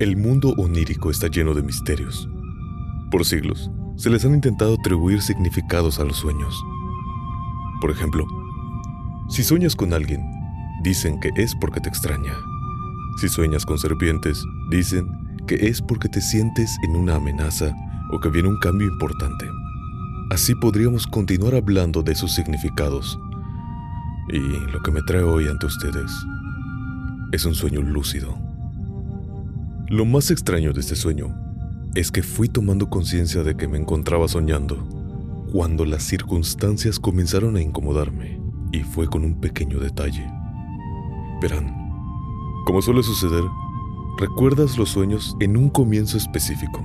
[0.00, 2.28] El mundo onírico está lleno de misterios.
[3.10, 6.54] Por siglos, se les han intentado atribuir significados a los sueños.
[7.80, 8.24] Por ejemplo,
[9.28, 10.24] si sueñas con alguien,
[10.84, 12.32] dicen que es porque te extraña.
[13.20, 15.08] Si sueñas con serpientes, dicen
[15.48, 17.74] que es porque te sientes en una amenaza
[18.12, 19.46] o que viene un cambio importante.
[20.30, 23.18] Así podríamos continuar hablando de sus significados.
[24.28, 26.12] Y lo que me trae hoy ante ustedes
[27.32, 28.47] es un sueño lúcido.
[29.90, 31.34] Lo más extraño de este sueño
[31.94, 34.86] es que fui tomando conciencia de que me encontraba soñando
[35.50, 38.38] cuando las circunstancias comenzaron a incomodarme
[38.70, 40.30] y fue con un pequeño detalle.
[41.40, 41.74] Verán,
[42.66, 43.42] como suele suceder,
[44.18, 46.82] recuerdas los sueños en un comienzo específico.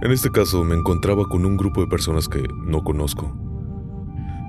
[0.00, 3.36] En este caso me encontraba con un grupo de personas que no conozco.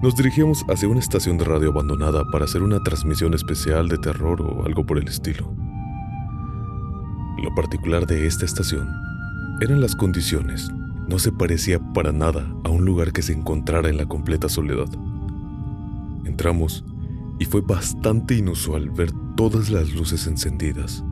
[0.03, 4.39] Nos dirigíamos hacia una estación de radio abandonada para hacer una transmisión especial de terror
[4.39, 5.58] o algo por el estilo.
[7.41, 8.89] Lo particular de esta estación
[9.61, 10.69] eran las condiciones.
[11.07, 14.89] No se parecía para nada a un lugar que se encontrara en la completa soledad.
[16.25, 16.83] Entramos
[17.39, 21.03] y fue bastante inusual ver todas las luces encendidas.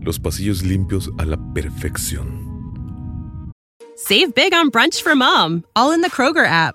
[0.00, 2.48] Los pasillos limpios a la perfección.
[3.96, 6.74] Save big on brunch for mom, all in the Kroger app.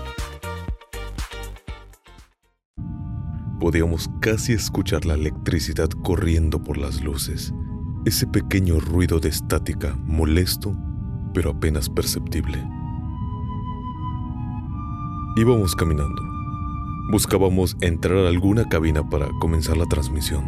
[3.61, 7.53] Podíamos casi escuchar la electricidad corriendo por las luces,
[8.05, 10.75] ese pequeño ruido de estática molesto,
[11.31, 12.57] pero apenas perceptible.
[15.37, 16.23] Íbamos caminando.
[17.11, 20.43] Buscábamos entrar a alguna cabina para comenzar la transmisión.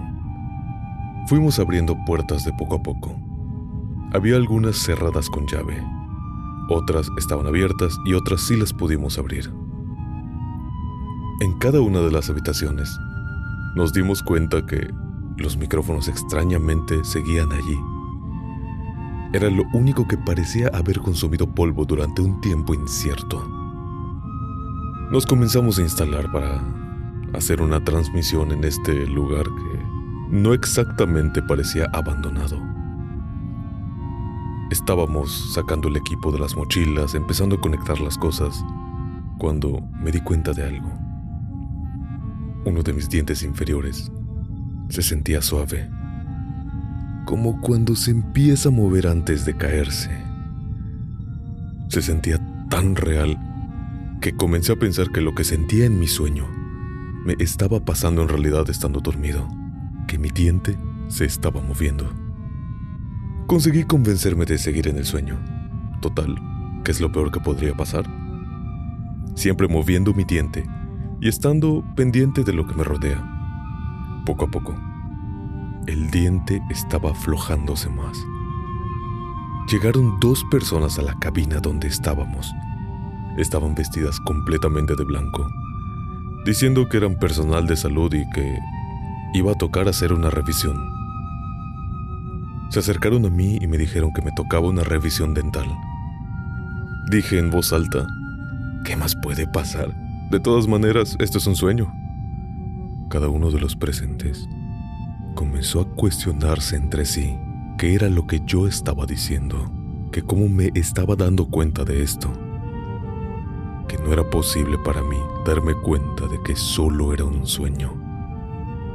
[1.27, 3.15] Fuimos abriendo puertas de poco a poco.
[4.11, 5.79] Había algunas cerradas con llave,
[6.67, 9.53] otras estaban abiertas y otras sí las pudimos abrir.
[11.43, 12.97] En cada una de las habitaciones
[13.75, 14.93] nos dimos cuenta que
[15.35, 17.77] los micrófonos extrañamente seguían allí.
[19.33, 23.45] Era lo único que parecía haber consumido polvo durante un tiempo incierto.
[25.11, 26.63] Nos comenzamos a instalar para
[27.33, 29.83] hacer una transmisión en este lugar que
[30.29, 32.57] no exactamente parecía abandonado.
[34.71, 38.63] Estábamos sacando el equipo de las mochilas, empezando a conectar las cosas,
[39.39, 41.02] cuando me di cuenta de algo.
[42.65, 44.09] Uno de mis dientes inferiores
[44.87, 45.89] se sentía suave,
[47.25, 50.11] como cuando se empieza a mover antes de caerse.
[51.89, 53.37] Se sentía tan real
[54.21, 56.47] que comencé a pensar que lo que sentía en mi sueño
[57.25, 59.45] me estaba pasando en realidad estando dormido,
[60.07, 60.77] que mi diente
[61.09, 62.09] se estaba moviendo.
[63.45, 65.37] Conseguí convencerme de seguir en el sueño.
[66.01, 66.35] Total,
[66.85, 68.05] ¿qué es lo peor que podría pasar?
[69.35, 70.63] Siempre moviendo mi diente
[71.23, 73.23] y estando pendiente de lo que me rodea.
[74.25, 74.75] Poco a poco,
[75.87, 78.17] el diente estaba aflojándose más.
[79.71, 82.51] Llegaron dos personas a la cabina donde estábamos.
[83.37, 85.47] Estaban vestidas completamente de blanco,
[86.45, 88.57] diciendo que eran personal de salud y que
[89.33, 90.75] iba a tocar hacer una revisión.
[92.67, 95.67] Se acercaron a mí y me dijeron que me tocaba una revisión dental.
[97.09, 98.07] Dije en voz alta,
[98.83, 100.02] ¿qué más puede pasar?
[100.33, 101.93] De todas maneras, esto es un sueño.
[103.07, 104.49] Cada uno de los presentes
[105.35, 107.37] comenzó a cuestionarse entre sí
[107.77, 109.71] qué era lo que yo estaba diciendo,
[110.11, 112.33] que cómo me estaba dando cuenta de esto,
[113.87, 117.93] que no era posible para mí darme cuenta de que solo era un sueño.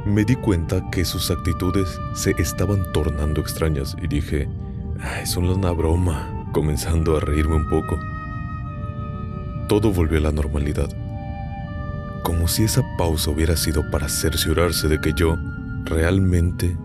[0.05, 4.49] Me di cuenta que sus actitudes se estaban tornando extrañas y dije,
[4.99, 7.97] Ay, es una broma, comenzando a reírme un poco.
[9.69, 10.89] Todo volvió a la normalidad,
[12.29, 15.35] como si esa pausa hubiera sido para cerciorarse de que yo
[15.85, 16.77] realmente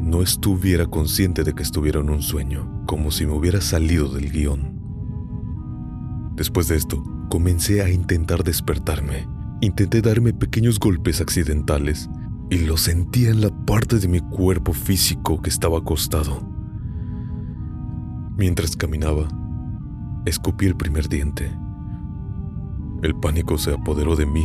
[0.00, 4.32] no estuviera consciente de que estuviera en un sueño, como si me hubiera salido del
[4.32, 6.32] guion.
[6.34, 7.00] Después de esto,
[7.30, 9.28] comencé a intentar despertarme.
[9.60, 12.10] Intenté darme pequeños golpes accidentales
[12.50, 16.42] y lo sentía en la parte de mi cuerpo físico que estaba acostado.
[18.36, 19.28] Mientras caminaba,
[20.26, 21.56] escupí el primer diente.
[23.04, 24.44] El pánico se apoderó de mí.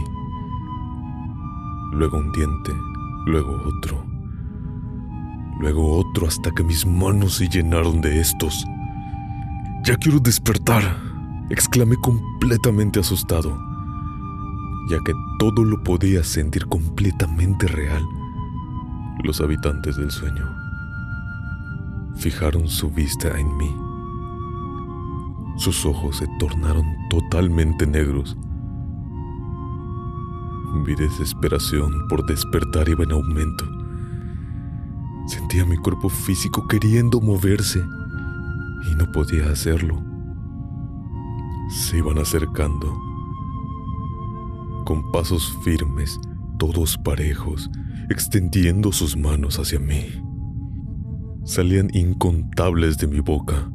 [1.97, 2.71] Luego un diente,
[3.25, 4.05] luego otro,
[5.59, 8.65] luego otro hasta que mis manos se llenaron de estos.
[9.83, 10.83] Ya quiero despertar,
[11.49, 13.67] exclamé completamente asustado
[14.87, 18.03] ya que todo lo podía sentir completamente real.
[19.23, 20.45] Los habitantes del sueño
[22.15, 23.75] fijaron su vista en mí.
[25.57, 28.37] Sus ojos se tornaron totalmente negros.
[30.85, 33.65] Mi desesperación por despertar iba en aumento.
[35.27, 37.83] Sentía mi cuerpo físico queriendo moverse
[38.89, 40.01] y no podía hacerlo.
[41.69, 42.97] Se iban acercando
[44.85, 46.17] con pasos firmes,
[46.57, 47.69] todos parejos,
[48.09, 50.05] extendiendo sus manos hacia mí.
[51.43, 53.69] Salían incontables de mi boca.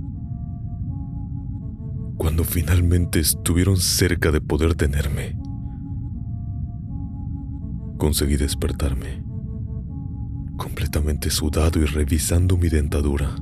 [2.16, 5.41] Cuando finalmente estuvieron cerca de poder tenerme,
[8.02, 9.22] conseguí despertarme,
[10.56, 13.32] completamente sudado y revisando mi dentadura.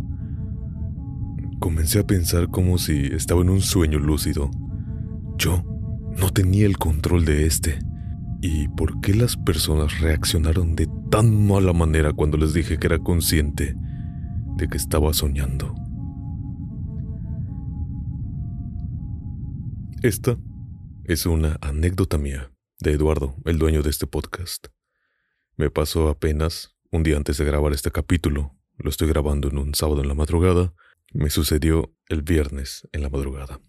[1.59, 4.51] Comencé a pensar como si estaba en un sueño lúcido.
[5.39, 5.65] Yo
[6.15, 7.79] no tenía el control de este.
[8.43, 12.99] ¿Y por qué las personas reaccionaron de tan mala manera cuando les dije que era
[12.99, 13.75] consciente
[14.59, 15.75] de que estaba soñando?
[20.03, 20.37] Esta
[21.05, 22.51] es una anécdota mía
[22.81, 24.69] de Eduardo, el dueño de este podcast.
[25.57, 28.57] Me pasó apenas un día antes de grabar este capítulo.
[28.79, 30.73] Lo estoy grabando en un sábado en la madrugada.
[31.13, 33.61] Me sucedió el viernes en la madrugada.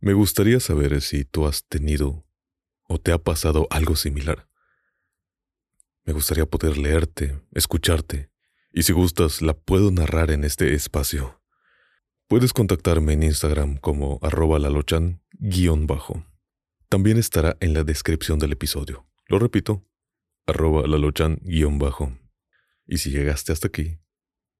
[0.00, 2.26] Me gustaría saber si tú has tenido
[2.86, 4.48] o te ha pasado algo similar.
[6.04, 8.30] Me gustaría poder leerte, escucharte,
[8.72, 11.40] y si gustas la puedo narrar en este espacio.
[12.28, 15.22] Puedes contactarme en Instagram como arroba lalochan.
[16.92, 19.06] También estará en la descripción del episodio.
[19.26, 19.82] Lo repito,
[20.46, 21.40] arroba lalochan
[21.78, 22.12] bajo.
[22.86, 23.96] Y si llegaste hasta aquí,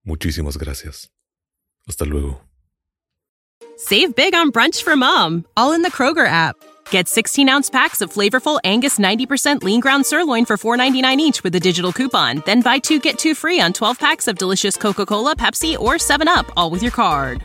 [0.03, 1.13] muchísimas gracias.
[1.87, 2.41] Hasta luego.
[3.77, 6.57] Save big on brunch for mom, all in the Kroger app.
[6.91, 11.55] Get 16 ounce packs of flavorful Angus 90% lean ground sirloin for $4.99 each with
[11.55, 12.43] a digital coupon.
[12.47, 15.97] Then buy two get two free on 12 packs of delicious Coca Cola, Pepsi, or
[15.97, 17.45] 7UP, all with your card.